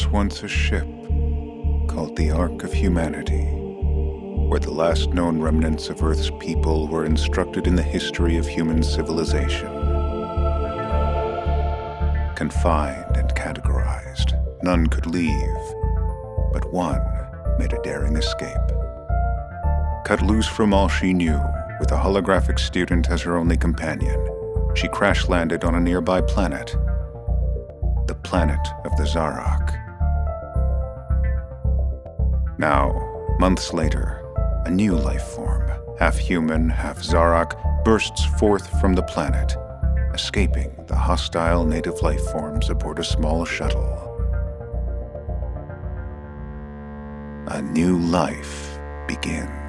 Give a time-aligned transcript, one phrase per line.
[0.00, 0.86] Was once a ship
[1.86, 3.44] called the Ark of Humanity,
[4.48, 8.82] where the last known remnants of Earth's people were instructed in the history of human
[8.82, 9.68] civilization.
[12.34, 14.32] Confined and categorized,
[14.62, 15.64] none could leave,
[16.54, 17.04] but one
[17.58, 18.68] made a daring escape.
[20.06, 21.38] Cut loose from all she knew,
[21.78, 24.18] with a holographic student as her only companion,
[24.74, 26.74] she crash landed on a nearby planet,
[28.06, 29.79] the planet of the Zarak.
[32.60, 32.92] Now,
[33.38, 34.22] months later,
[34.66, 39.56] a new life form, half human, half Zarak, bursts forth from the planet,
[40.12, 43.96] escaping the hostile native life forms aboard a small shuttle.
[47.46, 49.59] A new life begins.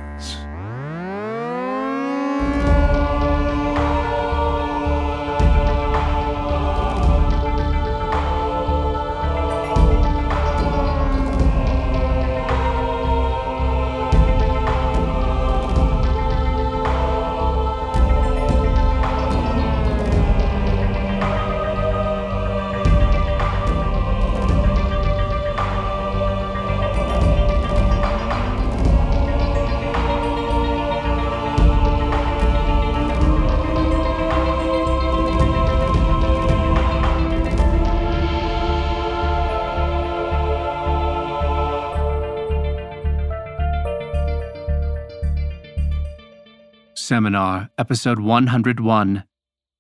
[47.12, 49.26] Seminar, Episode 101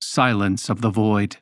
[0.01, 1.37] Silence of the Void.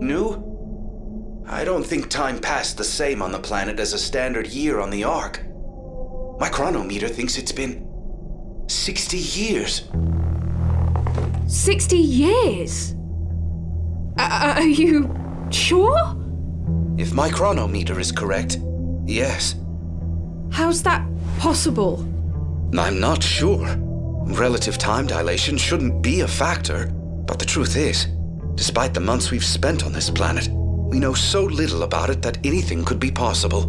[0.00, 1.44] New?
[1.46, 4.88] I don't think time passed the same on the planet as a standard year on
[4.88, 5.44] the Ark.
[6.40, 7.86] My chronometer thinks it's been
[8.68, 9.90] 60 years.
[11.46, 12.94] 60 years?
[14.16, 15.14] Uh, are you
[15.50, 16.16] sure?
[16.96, 18.56] If my chronometer is correct,
[19.04, 19.56] yes.
[20.52, 21.02] How's that
[21.38, 22.06] possible?
[22.78, 23.74] I'm not sure.
[24.26, 26.86] Relative time dilation shouldn't be a factor,
[27.26, 28.06] but the truth is,
[28.54, 32.36] despite the months we've spent on this planet, we know so little about it that
[32.44, 33.66] anything could be possible.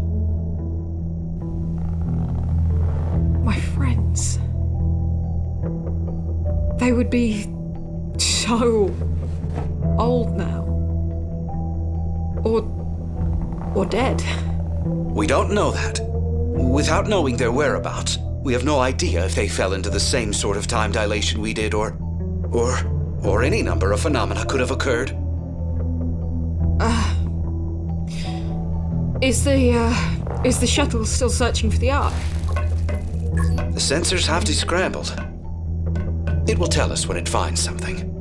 [3.46, 4.38] My friends.
[6.80, 7.44] They would be
[8.18, 8.94] so
[9.98, 10.64] old now.
[12.44, 12.62] Or.
[13.74, 14.22] or dead.
[14.86, 16.13] We don't know that.
[16.56, 20.56] Without knowing their whereabouts, we have no idea if they fell into the same sort
[20.56, 21.98] of time dilation we did, or.
[22.52, 22.78] or.
[23.24, 25.18] or any number of phenomena could have occurred.
[26.80, 27.16] Uh.
[29.22, 30.44] Is the, uh.
[30.44, 32.14] is the shuttle still searching for the Ark?
[33.74, 35.16] The sensors have descrambled.
[36.48, 38.13] It will tell us when it finds something.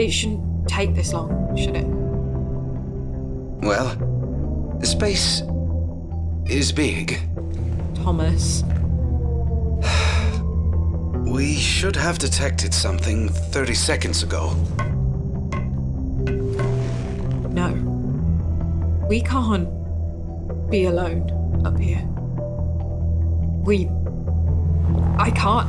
[0.00, 1.84] It shouldn't take this long, should it?
[3.62, 5.42] Well, space
[6.46, 7.20] is big.
[7.96, 8.64] Thomas.
[11.30, 14.54] We should have detected something 30 seconds ago.
[17.52, 17.70] No.
[19.06, 19.68] We can't
[20.70, 22.02] be alone up here.
[23.64, 23.88] We.
[25.18, 25.68] I can't.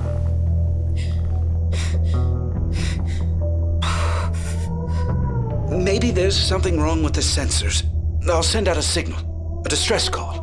[6.01, 7.83] Maybe there's something wrong with the sensors.
[8.27, 10.33] I'll send out a signal, a distress call.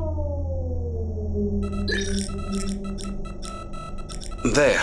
[4.54, 4.80] There.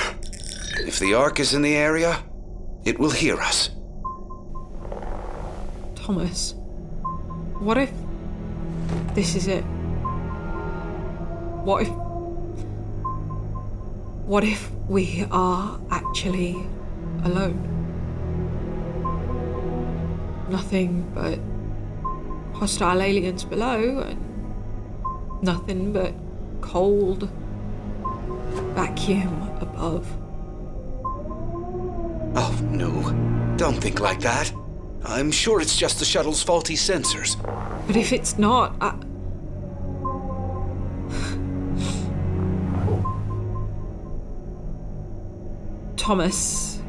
[0.80, 2.22] If the Ark is in the area,
[2.84, 3.70] it will hear us.
[5.96, 6.56] Thomas.
[7.60, 7.94] What if.
[9.14, 9.62] This is it?
[11.64, 11.90] What if.
[14.28, 16.68] What if we are actually
[17.24, 17.75] alone?
[20.50, 21.40] Nothing but
[22.58, 26.14] hostile aliens below, and nothing but
[26.62, 27.30] cold
[28.76, 30.08] vacuum above.
[32.38, 33.56] Oh, no.
[33.58, 34.52] Don't think like that.
[35.04, 37.42] I'm sure it's just the shuttle's faulty sensors.
[37.88, 38.96] But if it's not, I.
[45.96, 46.82] Thomas.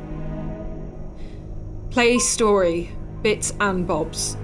[1.90, 2.90] Play story,
[3.22, 4.36] bits and bobs.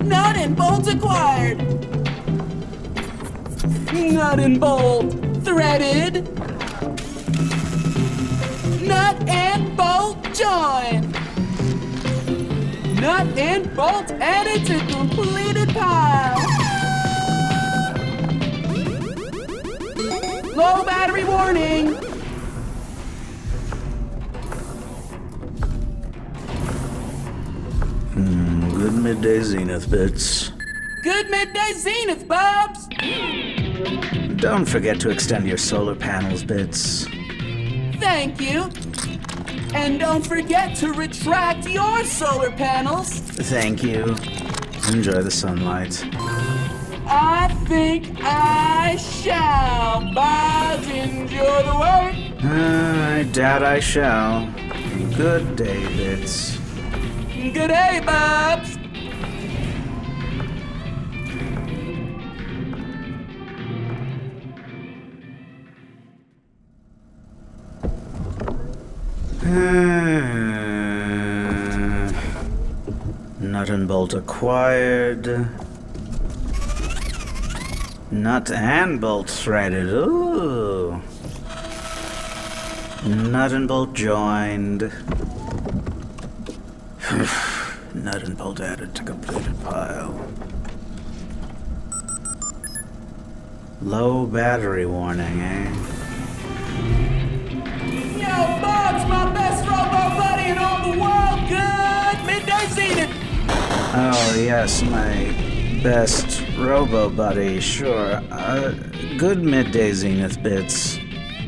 [0.00, 1.58] Nut and bolts acquired.
[3.92, 5.12] Nut and bolt
[5.44, 6.28] threaded.
[8.82, 11.12] Nut and bolt joined.
[13.00, 15.41] Nut and bolt added to completed
[20.54, 21.94] Low battery warning.
[28.12, 30.52] Hmm, good midday zenith bits.
[31.02, 32.86] Good midday zenith, Bobs.
[34.36, 37.06] Don't forget to extend your solar panels bits.
[37.98, 38.68] Thank you.
[39.74, 43.20] And don't forget to retract your solar panels.
[43.20, 44.14] Thank you.
[44.92, 46.04] Enjoy the sunlight.
[47.06, 50.12] I think I shall.
[50.14, 52.14] Bobs, enjoy the work.
[52.44, 54.46] I doubt I shall.
[55.16, 56.58] Good day, bits.
[57.32, 58.76] Good day, Bobs.
[69.44, 70.51] Ah,
[73.62, 75.46] Nut and bolt acquired.
[78.10, 79.86] Nut and bolt threaded.
[79.86, 81.00] Ooh.
[83.06, 84.80] Nut and bolt joined.
[87.94, 90.28] Nut and bolt added to completed pile.
[93.80, 95.72] Low battery warning, eh?
[99.08, 99.41] My
[103.94, 105.34] Oh, yes, my
[105.82, 108.22] best robo buddy, sure.
[108.30, 108.72] Uh,
[109.18, 110.96] good midday zenith bits.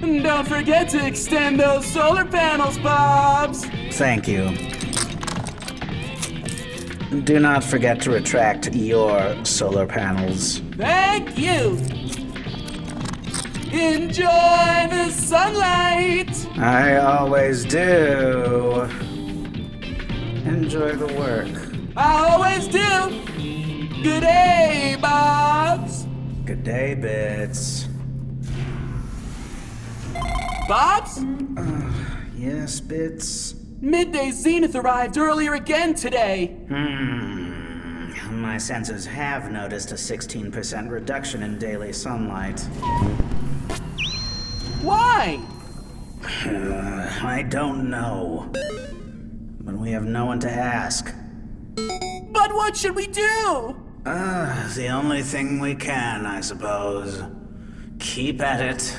[0.02, 3.64] And don't forget to extend those solar panels, Bobs.
[3.92, 4.50] Thank you.
[7.22, 10.58] Do not forget to retract your solar panels.
[10.76, 11.78] Thank you.
[13.72, 16.46] Enjoy the sunlight.
[16.58, 18.82] I always do.
[20.44, 21.63] Enjoy the work.
[21.96, 23.24] I always do.
[24.02, 26.06] Good day, Bobs.
[26.44, 27.86] Good day, Bits.
[30.68, 31.24] Bobs?
[32.36, 33.54] Yes, Bits.
[33.80, 36.56] Midday Zenith arrived earlier again today.
[36.68, 38.10] Hmm.
[38.40, 42.60] My sensors have noticed a 16% reduction in daily sunlight.
[44.82, 45.40] Why?
[46.24, 48.50] I don't know.
[49.60, 51.14] But we have no one to ask.
[51.76, 53.76] But what should we do?
[54.06, 57.22] Ah, the only thing we can, I suppose.
[57.98, 58.96] Keep at it.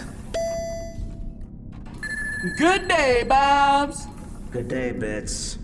[2.58, 4.08] Good day, Bobs.
[4.52, 5.58] Good day, Bits.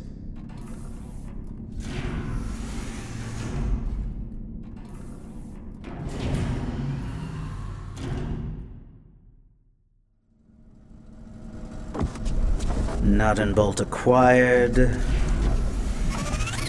[13.03, 15.01] Nut and bolt acquired.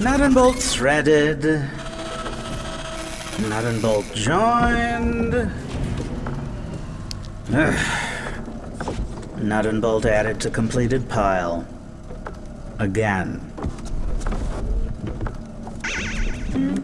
[0.03, 1.45] Nut and bolt threaded.
[3.43, 5.33] Nut and bolt joined.
[7.55, 7.79] Ugh.
[9.39, 11.65] Nut and bolt added to completed pile.
[12.81, 13.41] Again.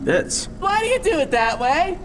[0.05, 0.47] Bits.
[0.61, 1.99] Why do you do it that way?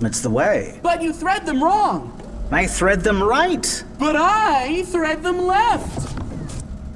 [0.00, 0.78] It's the way.
[0.80, 2.14] But you thread them wrong.
[2.52, 3.82] I thread them right.
[3.98, 6.16] But I thread them left.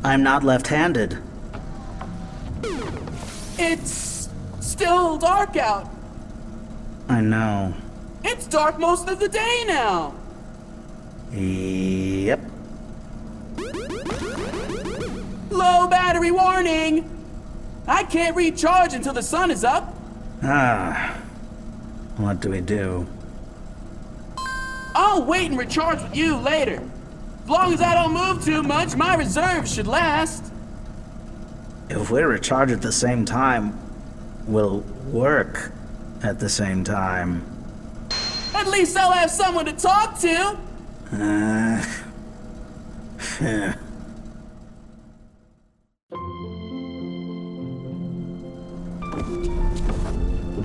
[0.05, 1.19] I'm not left handed.
[3.65, 4.29] It's
[4.59, 5.89] still dark out.
[7.09, 7.73] I know.
[8.25, 10.15] It's dark most of the day now.
[11.33, 12.41] Yep.
[15.51, 17.09] Low battery warning.
[17.87, 19.95] I can't recharge until the sun is up.
[20.43, 21.17] Ah.
[22.17, 23.07] What do we do?
[24.95, 26.83] I'll wait and recharge with you later.
[27.45, 30.52] As long as I don't move too much, my reserves should last.
[31.95, 33.79] If we recharge at the same time,
[34.47, 34.81] we'll
[35.11, 35.73] work
[36.23, 37.45] at the same time.
[38.55, 40.59] At least I'll have someone to talk to.
[41.13, 41.85] Uh,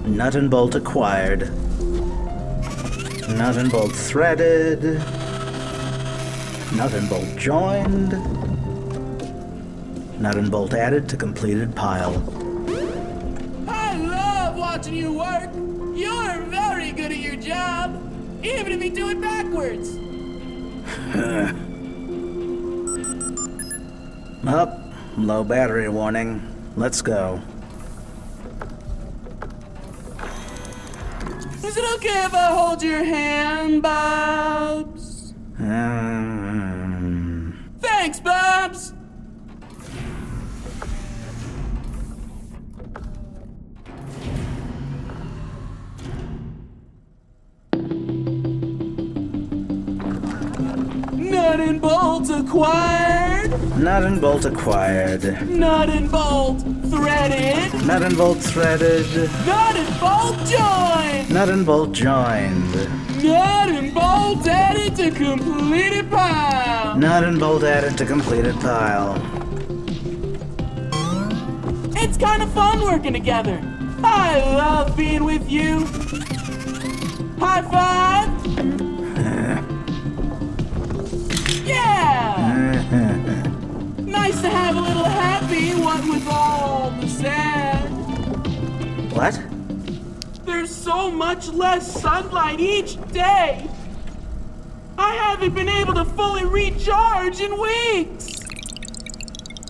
[0.08, 1.42] Nut and bolt acquired.
[3.28, 4.82] Nut and bolt threaded.
[6.74, 8.14] Nut and bolt joined.
[10.20, 12.16] Nut and bolt added to completed pile.
[13.68, 15.52] I love watching you work.
[15.96, 17.96] You're very good at your job,
[18.44, 19.98] even if you do it backwards.
[24.48, 24.80] Up,
[25.18, 26.42] low battery warning.
[26.76, 27.42] Let's go.
[31.64, 35.34] Is it okay if I hold your hand, Bobs?
[35.60, 36.88] Um,
[37.82, 38.94] Thanks, Bobs.
[51.58, 53.80] Nut and bolt acquired.
[53.80, 55.50] nut and bolt acquired.
[55.50, 57.74] Nut and bolt threaded.
[57.84, 59.08] Nut and bolt threaded.
[59.48, 61.34] Nut and bolt joined.
[61.34, 62.76] Nut and bolt joined.
[63.24, 66.96] Nut and bolt added to completed pile.
[66.96, 69.16] Nut and bolt added to completed pile.
[71.96, 73.60] It's kind of fun working together.
[74.04, 75.88] I love being with you.
[77.40, 78.47] High five.
[84.50, 87.90] To have a little happy, what with all the sad.
[89.12, 89.42] What?
[90.46, 93.68] There's so much less sunlight each day.
[94.98, 98.40] I haven't been able to fully recharge in weeks.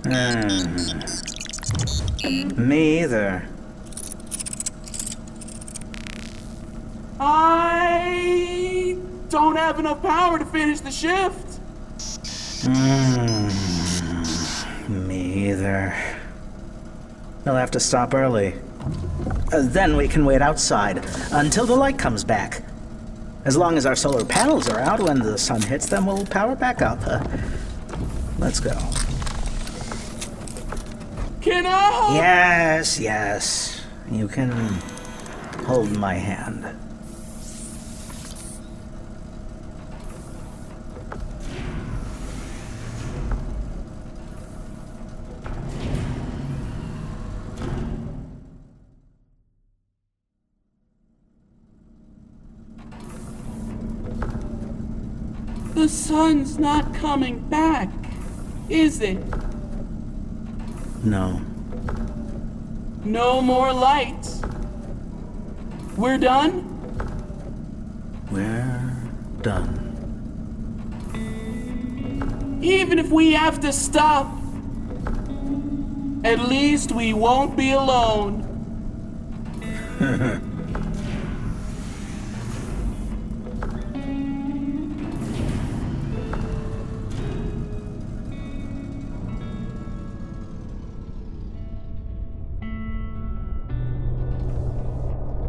[0.03, 0.67] Hmm.
[2.67, 3.48] Me either.
[7.19, 8.98] I
[9.29, 11.60] don't have enough power to finish the shift.
[12.63, 13.37] Hmm.
[15.47, 15.95] Either.
[17.45, 18.53] We'll have to stop early.
[19.53, 22.63] Uh, then we can wait outside until the light comes back.
[23.45, 26.53] As long as our solar panels are out when the sun hits them, we'll power
[26.53, 26.99] back up.
[27.07, 27.25] Uh,
[28.39, 28.77] let's go.
[31.39, 33.81] Can I hold Yes, yes.
[34.11, 34.51] You can
[35.65, 36.65] hold my hand.
[55.88, 57.88] The sun's not coming back,
[58.67, 59.24] is it?
[61.01, 61.39] No.
[63.06, 64.41] No more lights.
[65.96, 66.65] We're done?
[68.29, 68.98] We're
[69.41, 69.79] done.
[72.62, 74.27] Even if we have to stop,
[76.25, 78.44] at least we won't be alone.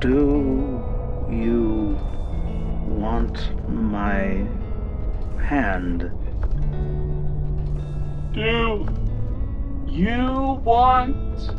[0.00, 0.80] Do
[1.28, 1.98] you
[2.86, 3.36] want
[3.68, 4.46] my
[5.42, 6.12] hand?
[8.32, 8.86] Do
[9.88, 11.50] you want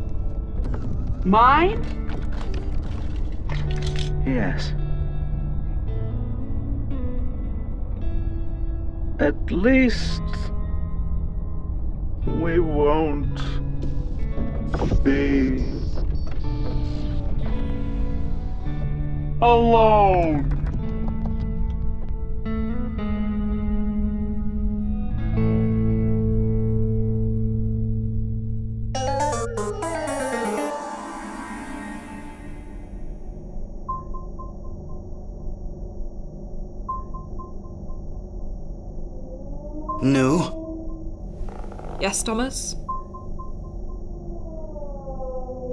[1.25, 1.83] mine?
[4.25, 4.73] Yes.
[9.19, 10.21] At least
[12.25, 13.41] we won't
[15.03, 15.68] be
[19.41, 20.43] Alone.
[40.01, 40.43] New?
[42.01, 42.75] Yes, Thomas?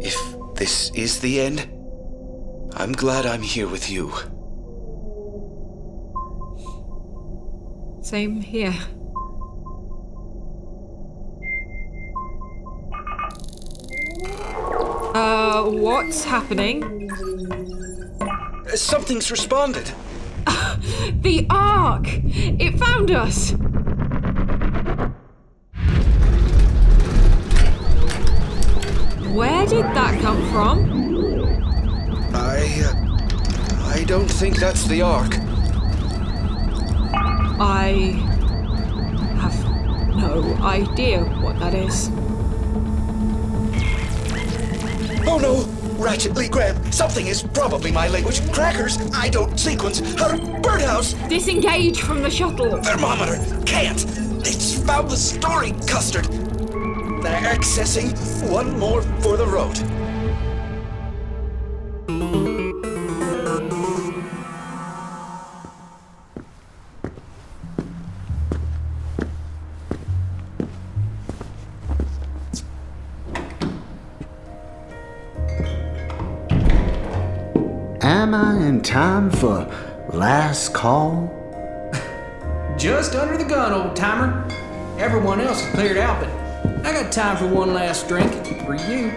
[0.01, 0.15] If
[0.55, 1.76] this is the end,
[2.79, 4.13] I'm glad I'm here with you.
[8.03, 8.75] Same here.
[15.15, 17.11] Uh, what's happening?
[18.75, 19.91] Something's responded.
[21.23, 22.07] The Ark!
[22.07, 23.53] It found us!
[29.35, 30.96] Where did that come from?
[34.07, 35.35] Don't think that's the Ark.
[37.59, 38.15] I
[39.41, 42.09] have no idea what that is.
[45.27, 45.65] Oh no!
[46.01, 48.41] Ratchet Lee Graham, something is probably my language.
[48.53, 49.99] Crackers, I don't sequence.
[50.21, 52.81] Her birdhouse, Disengage from the shuttle!
[52.83, 54.05] thermometer, can't.
[54.47, 56.27] It's found the story custard.
[56.27, 58.13] They're accessing
[58.49, 59.77] one more for the road.
[78.97, 79.71] Time for
[80.15, 81.29] last call?
[82.79, 84.49] Just under the gun, old timer.
[84.99, 86.31] Everyone else is cleared out, but
[86.87, 88.33] I got time for one last drink
[88.65, 89.11] for you.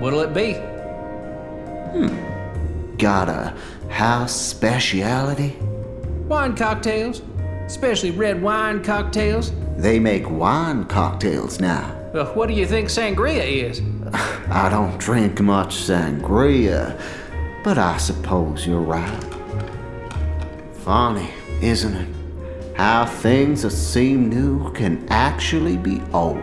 [0.00, 0.54] What'll it be?
[1.94, 2.96] Hmm.
[2.96, 3.54] Got a
[3.88, 5.56] house speciality?
[6.26, 7.22] Wine cocktails,
[7.66, 9.52] especially red wine cocktails.
[9.76, 11.94] They make wine cocktails now.
[12.12, 13.80] Well, what do you think sangria is?
[14.14, 17.00] I don't drink much sangria,
[17.62, 19.24] but I suppose you're right.
[20.72, 22.08] Funny, isn't it?
[22.76, 26.38] How things that seem new can actually be old.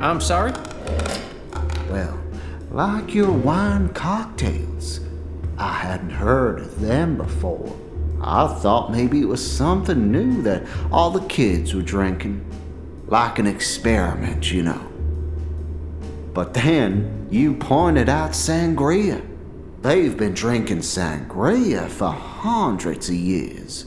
[0.00, 0.52] I'm sorry?
[1.90, 2.18] Well,
[2.70, 5.00] like your wine cocktails.
[5.58, 7.74] I hadn't heard of them before.
[8.20, 12.44] I thought maybe it was something new that all the kids were drinking.
[13.06, 14.91] Like an experiment, you know.
[16.34, 19.26] But then you pointed out sangria.
[19.82, 23.86] They've been drinking sangria for hundreds of years.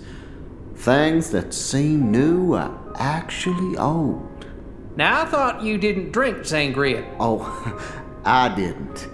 [0.76, 4.46] Things that seem new are actually old.
[4.96, 7.06] Now, I thought you didn't drink sangria.
[7.20, 7.42] Oh,
[8.26, 9.08] I didn't.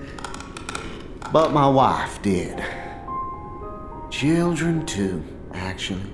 [1.32, 2.64] But my wife did.
[4.10, 5.24] Children, too,
[5.54, 6.14] actually.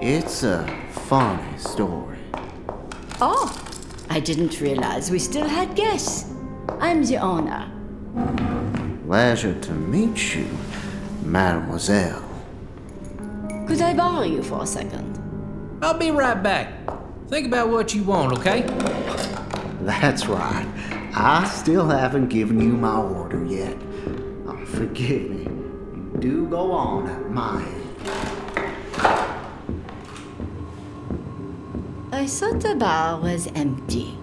[0.00, 2.18] It's a funny story.
[3.20, 3.65] Oh,
[4.08, 6.32] I didn't realize we still had guests.
[6.80, 7.70] I'm the owner.
[9.06, 10.48] Pleasure to meet you,
[11.22, 12.22] mademoiselle.
[13.66, 15.18] Could I borrow you for a second?
[15.82, 16.72] I'll be right back.
[17.28, 18.62] Think about what you want, okay?
[19.82, 20.66] That's right.
[21.14, 23.76] I still haven't given you my order yet.
[24.46, 25.44] Oh, forgive me.
[25.44, 28.35] You do go on at my age.
[32.26, 34.18] I thought the bar was empty.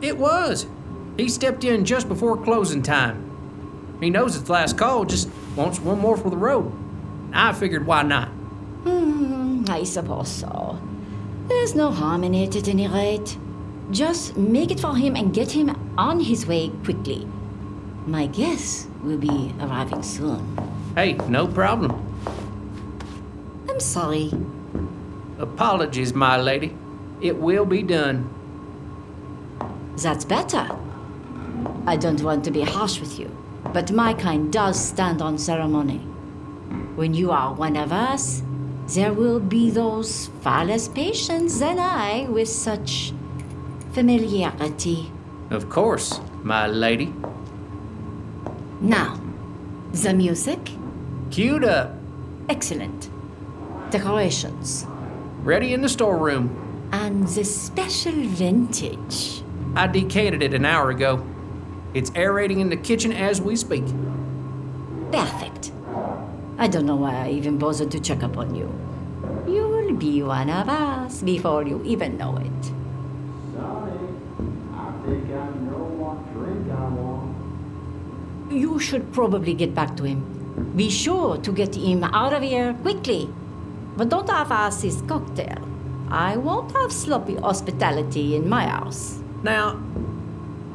[0.00, 0.68] It was.
[1.16, 3.96] He stepped in just before closing time.
[4.00, 6.72] He knows it's last call, just wants one more for the road.
[7.32, 8.28] I figured why not?
[8.28, 10.78] Hmm, I suppose so.
[11.48, 13.36] There's no harm in it at any rate.
[13.90, 17.26] Just make it for him and get him on his way quickly.
[18.06, 20.46] My guests will be arriving soon.
[20.94, 21.90] Hey, no problem.
[23.68, 24.30] I'm sorry.
[25.40, 26.76] Apologies, my lady.
[27.22, 28.28] It will be done.
[29.96, 30.68] That's better.
[31.86, 33.30] I don't want to be harsh with you,
[33.72, 35.98] but my kind does stand on ceremony.
[36.96, 38.42] When you are one of us,
[38.88, 43.12] there will be those far less patients than I with such
[43.92, 45.12] familiarity.
[45.50, 47.14] Of course, my lady.
[48.80, 49.20] Now,
[49.92, 50.72] the music?
[51.30, 51.94] Queued up.
[52.48, 53.08] Excellent.
[53.90, 54.86] Decorations.
[55.44, 56.61] Ready in the storeroom.
[56.92, 59.42] And the special vintage.
[59.74, 61.26] I decanted it an hour ago.
[61.94, 63.84] It's aerating in the kitchen as we speak.
[65.10, 65.72] Perfect.
[66.58, 68.70] I don't know why I even bothered to check up on you.
[69.46, 72.64] You'll be one of us before you even know it.
[73.56, 73.92] Sorry,
[74.74, 78.52] I think I know what drink I want.
[78.52, 80.72] You should probably get back to him.
[80.76, 83.28] Be sure to get him out of here quickly.
[83.96, 85.71] But don't half-ass his cocktail.
[86.12, 89.18] I won't have sloppy hospitality in my house.
[89.42, 89.82] Now,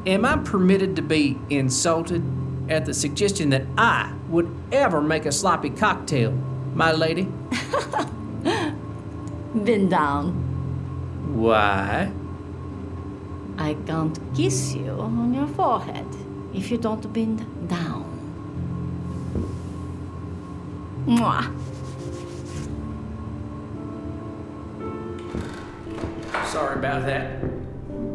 [0.08, 2.24] am I permitted to be insulted
[2.72, 6.32] at the suggestion that I would ever make a sloppy cocktail,
[6.74, 7.28] my lady?
[9.54, 10.32] Bend down.
[11.36, 12.12] Why?
[13.60, 16.08] I can't kiss you on your forehead
[16.52, 18.06] if you don't bend down.
[21.06, 21.77] Mwah.
[26.58, 27.40] Sorry about that.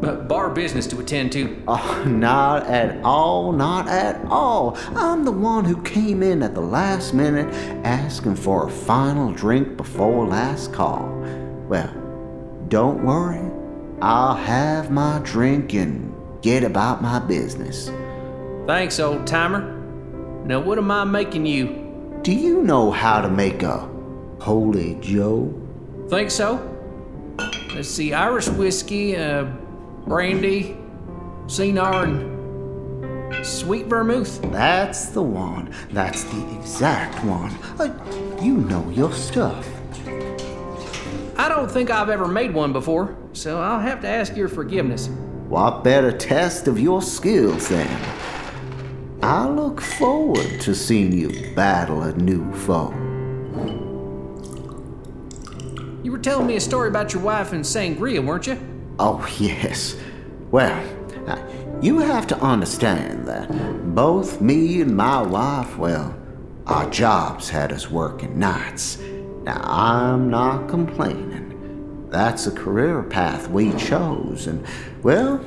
[0.00, 1.62] But bar business to attend to.
[1.68, 4.76] Oh, not at all, not at all.
[4.96, 7.46] I'm the one who came in at the last minute
[7.85, 11.07] asking for a final drink before last call.
[11.68, 11.94] Well,
[12.66, 13.48] don't worry.
[14.00, 17.92] I'll have my drink and get about my business.
[18.66, 19.70] Thanks, old timer.
[20.46, 22.18] Now, what am I making you?
[22.22, 23.88] Do you know how to make a
[24.40, 25.55] Holy Joe?
[26.09, 26.71] Think so?
[27.74, 29.44] Let's see, Irish whiskey, uh,
[30.06, 30.76] brandy,
[31.46, 34.42] Cynar, and sweet vermouth.
[34.52, 35.74] That's the one.
[35.90, 37.50] That's the exact one.
[37.78, 37.92] Uh,
[38.42, 39.66] you know your stuff.
[41.37, 45.08] I don't think I've ever made one before, so I'll have to ask your forgiveness.
[45.48, 48.00] What better test of your skills then?
[49.22, 52.92] I look forward to seeing you battle a new foe.
[56.22, 58.58] Telling me a story about your wife and sangria, weren't you?
[58.98, 59.96] Oh, yes.
[60.50, 60.80] Well,
[61.26, 61.38] uh,
[61.82, 63.50] You have to understand that
[63.92, 66.14] both me and my wife, well,
[66.68, 68.98] our jobs had us working nights.
[69.42, 72.06] Now, I'm not complaining.
[72.08, 74.64] That's a career path we chose, and,
[75.02, 75.44] well,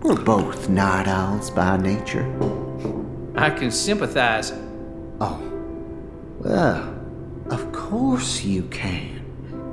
[0.00, 2.24] we're both night owls by nature.
[3.36, 4.54] I can sympathize.
[5.20, 5.38] Oh,
[6.38, 6.98] well,
[7.50, 9.13] of course you can,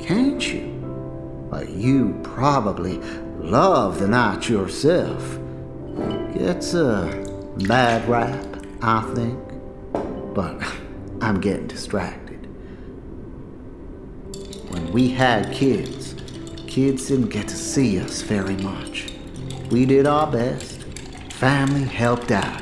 [0.02, 1.48] can't you?
[1.50, 2.98] But you probably
[3.40, 5.40] love the night yourself.
[6.34, 7.26] Gets a
[7.68, 9.40] bad rap, I think.
[10.34, 10.62] But
[11.22, 12.48] I'm getting distracted.
[14.70, 16.16] When we had kids,
[16.68, 19.14] kids didn't get to see us very much.
[19.70, 20.84] We did our best.
[21.34, 22.62] Family helped out.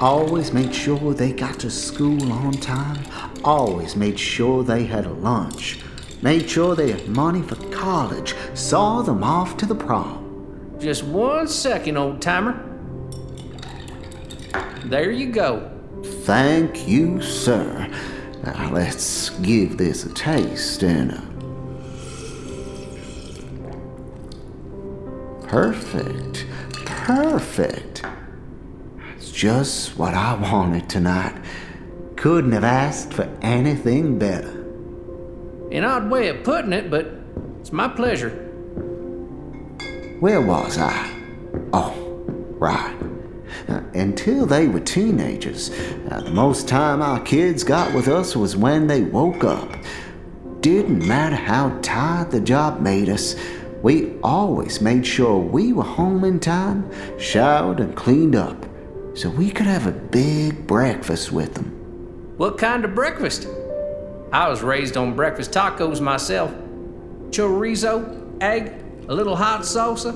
[0.00, 2.98] Always made sure they got to school on time.
[3.44, 5.78] Always made sure they had a lunch.
[6.24, 8.34] Made sure they had money for college.
[8.54, 10.74] Saw them off to the prom.
[10.80, 12.64] Just one second, old timer.
[14.86, 15.70] There you go.
[16.02, 17.90] Thank you, sir.
[18.42, 21.22] Now let's give this a taste and a
[25.46, 26.46] Perfect.
[26.86, 28.02] Perfect.
[29.18, 31.36] It's just what I wanted tonight.
[32.16, 34.63] Couldn't have asked for anything better.
[35.74, 37.10] An odd way of putting it, but
[37.58, 38.30] it's my pleasure.
[40.20, 41.10] Where was I?
[41.72, 41.92] Oh,
[42.60, 42.96] right.
[43.66, 45.70] Uh, until they were teenagers,
[46.12, 49.68] uh, the most time our kids got with us was when they woke up.
[50.60, 53.34] Didn't matter how tired the job made us,
[53.82, 58.64] we always made sure we were home in time, showered and cleaned up,
[59.14, 61.66] so we could have a big breakfast with them.
[62.36, 63.48] What kind of breakfast?
[64.34, 66.52] I was raised on breakfast tacos myself.
[67.30, 68.72] Chorizo, egg,
[69.08, 70.12] a little hot salsa.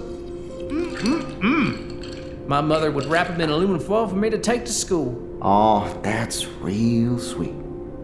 [0.68, 2.48] Mm-mm-mm.
[2.48, 5.38] My mother would wrap them in aluminum foil for me to take to school.
[5.40, 7.54] Oh, that's real sweet.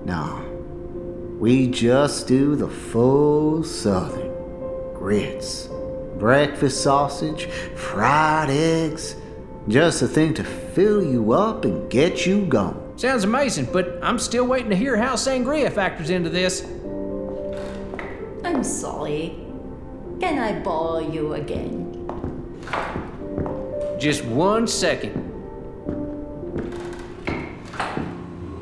[0.04, 0.40] Nah,
[1.40, 4.32] we just do the full southern
[4.94, 5.68] grits,
[6.16, 9.16] breakfast sausage, fried eggs.
[9.66, 12.83] Just a thing to fill you up and get you going.
[12.96, 16.62] Sounds amazing, but I'm still waiting to hear how sangria factors into this.
[18.44, 19.36] I'm sorry.
[20.20, 21.90] Can I bore you again?
[23.98, 25.12] Just one second.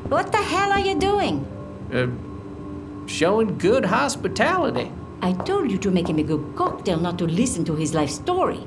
[0.09, 1.45] What the hell are you doing?
[1.93, 2.07] Uh,
[3.07, 4.91] showing good hospitality.
[5.21, 8.09] I told you to make him a good cocktail, not to listen to his life
[8.09, 8.65] story.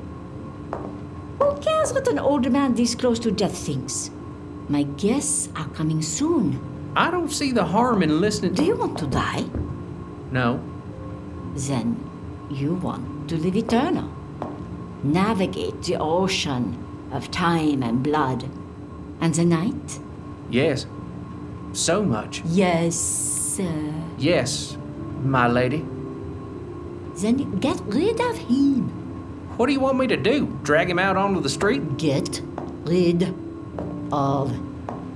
[1.40, 4.10] Who cares what an old man this close to death thinks?
[4.68, 6.58] My guests are coming soon.
[6.96, 9.44] I don't see the harm in listening Do you want to die?
[10.32, 10.60] No.
[11.54, 12.02] Then
[12.50, 14.10] you want to live eternal.
[15.04, 16.76] Navigate the ocean
[17.12, 18.48] of time and blood.
[19.20, 20.00] And the night?
[20.50, 20.86] Yes.
[21.72, 22.42] So much.
[22.46, 23.94] Yes, sir.
[24.18, 24.76] Yes,
[25.22, 25.84] my lady.
[27.14, 28.88] Then get rid of him.
[29.56, 30.58] What do you want me to do?
[30.64, 31.98] Drag him out onto the street?
[31.98, 32.40] Get
[32.84, 33.45] rid
[34.12, 34.52] of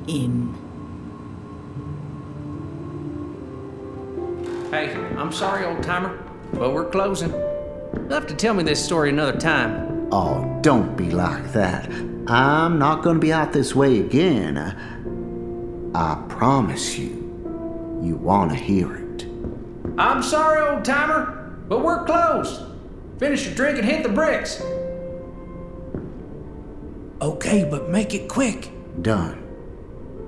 [0.08, 0.54] in.
[4.70, 6.18] Hey, I'm sorry, old timer,
[6.52, 7.30] but we're closing.
[7.30, 10.08] You'll have to tell me this story another time.
[10.12, 11.90] Oh, don't be like that.
[12.28, 14.58] I'm not gonna be out this way again.
[15.94, 17.10] I promise you,
[18.02, 19.26] you wanna hear it.
[19.98, 22.62] I'm sorry, old timer, but we're closed.
[23.18, 24.62] Finish your drink and hit the bricks.
[27.20, 28.70] Okay, but make it quick.
[29.00, 29.46] Done.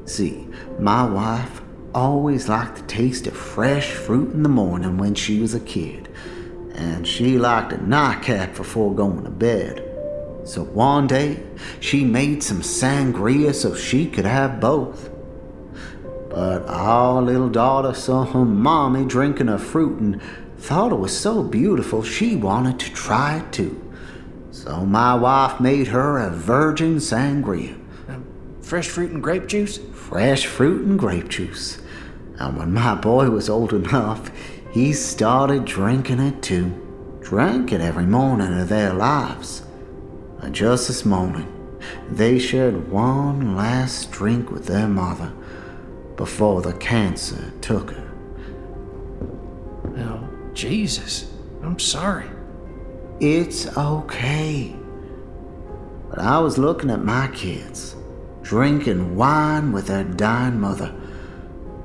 [0.05, 0.48] See,
[0.79, 1.62] my wife
[1.94, 6.09] always liked the taste of fresh fruit in the morning when she was a kid,
[6.75, 9.88] and she liked a nightcap before going to bed.
[10.44, 11.42] So one day,
[11.81, 15.11] she made some sangria so she could have both.
[16.31, 20.20] But our little daughter saw her mommy drinking her fruit and
[20.57, 23.79] thought it was so beautiful she wanted to try it too.
[24.51, 27.82] So my wife made her a virgin sangria.
[28.73, 29.77] Fresh fruit and grape juice?
[29.93, 31.79] Fresh fruit and grape juice.
[32.39, 34.31] And when my boy was old enough,
[34.71, 36.73] he started drinking it too.
[37.21, 39.63] Drank it every morning of their lives.
[40.39, 45.35] And just this morning, they shared one last drink with their mother
[46.17, 48.11] before the cancer took her.
[49.99, 51.31] Oh, Jesus.
[51.63, 52.31] I'm sorry.
[53.21, 54.75] It's okay.
[56.09, 57.97] But I was looking at my kids,
[58.53, 60.95] drinking wine with her dying mother.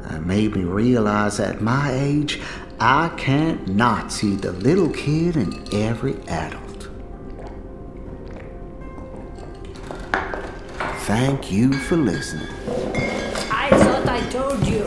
[0.01, 2.41] That made me realize at my age,
[2.77, 6.89] I can't not see the little kid in every adult.
[11.05, 12.49] thank you for listening.
[13.49, 14.83] I thought I told you.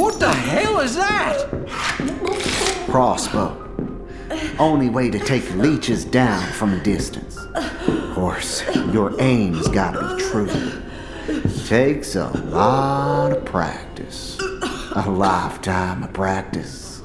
[0.00, 1.48] What the hell is that?
[2.88, 3.67] Crossbow.
[4.58, 7.38] Only way to take leeches down from a distance.
[7.54, 10.82] Of course, your aim's gotta be true.
[11.66, 14.36] Takes a lot of practice.
[14.40, 17.02] A lifetime of practice.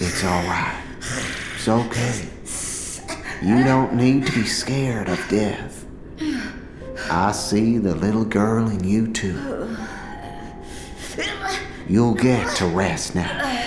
[0.00, 0.82] It's alright.
[1.56, 2.28] It's okay.
[3.42, 5.84] You don't need to be scared of death.
[7.10, 9.53] I see the little girl in you too.
[11.86, 13.60] You'll get to rest now.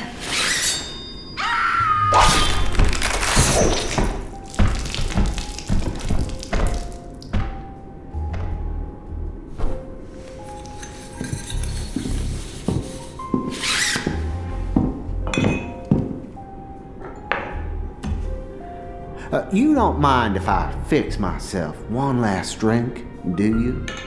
[19.31, 24.06] Uh, you don't mind if I fix myself one last drink, do you?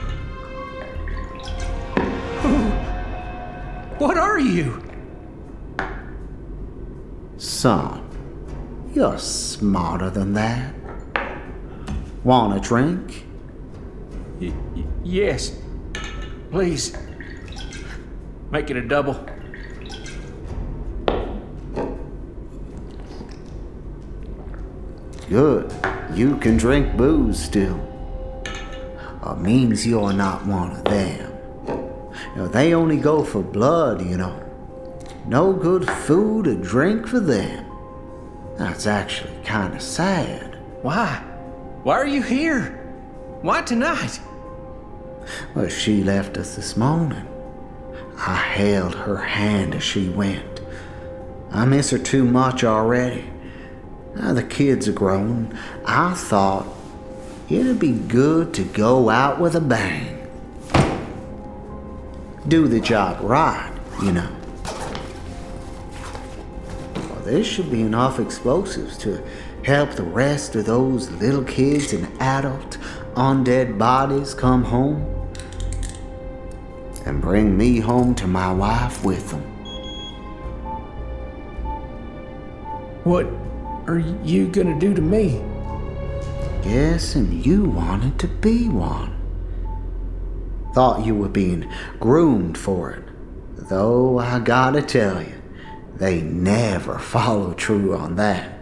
[4.41, 4.81] You?
[7.37, 8.01] Son,
[8.93, 10.73] you're smarter than that.
[12.23, 13.25] Want a drink?
[14.39, 15.57] Y- y- yes.
[16.51, 16.95] Please.
[18.51, 19.25] Make it a double.
[25.29, 25.73] Good.
[26.13, 27.79] You can drink booze still.
[29.23, 31.30] Uh, means you're not one of them.
[32.47, 34.37] They only go for blood, you know.
[35.25, 37.65] No good food or drink for them.
[38.57, 40.57] That's actually kind of sad.
[40.81, 41.23] Why?
[41.83, 42.77] Why are you here?
[43.41, 44.19] Why tonight?
[45.55, 47.27] Well, she left us this morning.
[48.17, 50.61] I held her hand as she went.
[51.51, 53.25] I miss her too much already.
[54.15, 55.57] Now the kids are grown.
[55.85, 56.67] I thought
[57.49, 60.10] it'd be good to go out with a bang.
[62.47, 64.29] Do the job right, you know.
[66.95, 69.23] Well, there should be enough explosives to
[69.63, 72.79] help the rest of those little kids and adult
[73.13, 75.05] undead bodies come home
[77.05, 79.41] and bring me home to my wife with them.
[83.03, 83.27] What
[83.87, 85.43] are you gonna do to me?
[86.63, 89.20] Yes, and you wanted to be one.
[90.73, 93.03] Thought you were being groomed for it.
[93.69, 95.41] Though I gotta tell you,
[95.95, 98.59] they never follow true on that.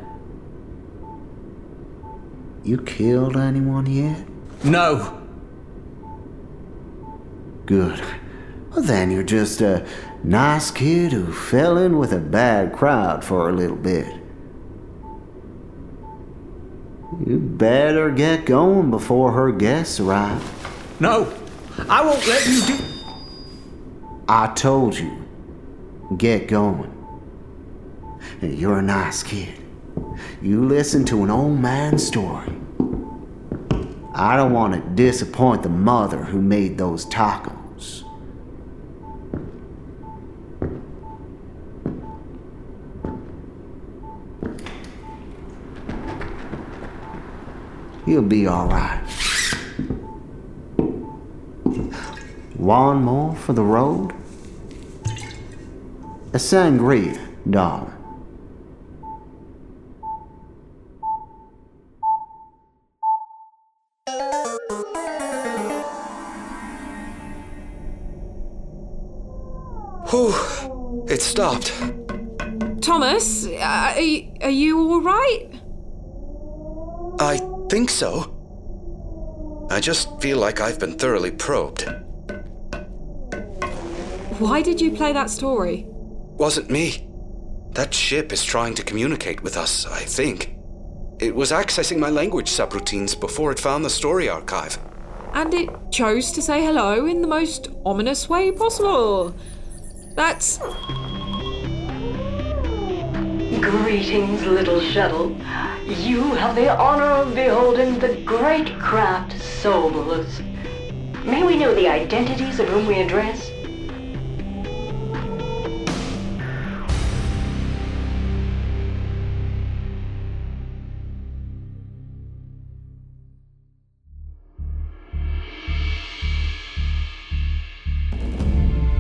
[2.63, 4.27] You killed anyone yet?
[4.63, 5.21] No.
[7.65, 8.01] Good.
[8.71, 9.87] Well, then you're just a
[10.23, 14.13] nice kid who fell in with a bad crowd for a little bit.
[17.25, 20.43] You better get going before her guests arrive.
[20.99, 21.33] No.
[21.87, 22.83] I won't let you do.
[24.27, 25.25] I told you,
[26.17, 26.95] get going.
[28.41, 29.53] You're a nice kid.
[30.41, 32.55] You listen to an old man's story.
[34.13, 38.03] I don't want to disappoint the mother who made those tacos.
[48.05, 48.67] You'll be all
[52.69, 52.77] right.
[52.77, 54.13] One more for the road?
[56.34, 57.17] A sangria,
[57.49, 57.93] darling.
[70.10, 71.71] Whew, it stopped.
[72.82, 75.49] Thomas, uh, are, you, are you all right?
[77.19, 77.38] I
[77.69, 78.36] think so.
[79.69, 82.08] I just feel like I've been thoroughly probed.
[84.39, 85.84] Why did you play that story?
[85.89, 87.06] Wasn't me.
[87.71, 90.56] That ship is trying to communicate with us, I think.
[91.19, 94.78] It was accessing my language subroutines before it found the story archive.
[95.34, 99.36] And it chose to say hello in the most ominous way possible.
[100.15, 100.60] That's.
[103.60, 105.32] Greetings, little shuttle.
[105.86, 110.39] You have the honor of beholding the great craft Sobolus.
[111.25, 113.52] May we know the identities of whom we address?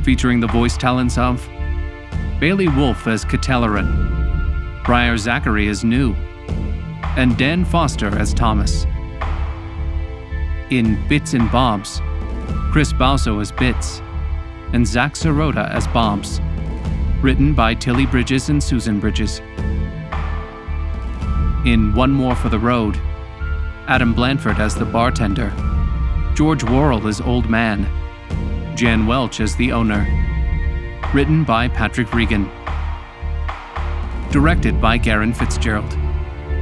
[0.09, 1.47] Featuring the voice talents of
[2.39, 6.15] Bailey Wolf as Catellarin, Briar Zachary as New,
[7.15, 8.87] and Dan Foster as Thomas.
[10.71, 12.01] In Bits and Bobs,
[12.71, 14.01] Chris Bauso as Bits,
[14.73, 16.41] and Zach Sirota as Bobs.
[17.21, 19.41] Written by Tilly Bridges and Susan Bridges.
[21.67, 22.99] In One More for the Road,
[23.85, 25.53] Adam Blanford as the bartender,
[26.33, 27.87] George Worrell as Old Man,
[28.79, 30.07] Jan Welch as the owner.
[31.13, 32.49] Written by Patrick Regan.
[34.31, 35.97] Directed by Garen Fitzgerald.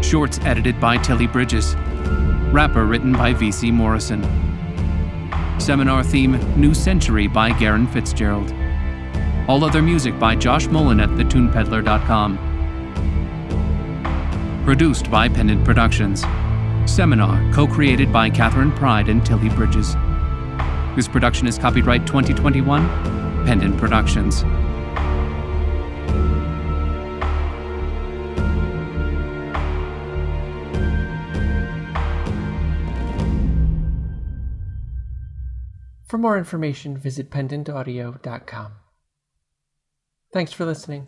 [0.01, 1.75] Shorts edited by Tilly Bridges.
[2.51, 3.69] Wrapper written by V.C.
[3.69, 4.23] Morrison.
[5.60, 8.51] Cynar theme New Century by Garen Fitzgerald.
[9.47, 12.39] All other music by Josh Mullen at thetunepeddler.com.
[14.65, 16.23] Produced by Pendant Productions.
[16.86, 19.95] Cynar co created by Catherine Pride and Tilly Bridges.
[20.97, 24.41] This production is copyright 2021, Pendant Productions.
[36.07, 38.71] For more information, visit pendantaudio.com.
[40.33, 41.05] Thanks for listening.